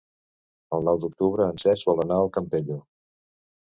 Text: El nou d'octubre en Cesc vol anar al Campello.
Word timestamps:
El 0.77 0.87
nou 0.87 0.97
d'octubre 1.03 1.47
en 1.51 1.63
Cesc 1.67 1.87
vol 1.93 2.05
anar 2.09 2.21
al 2.25 2.35
Campello. 2.41 2.85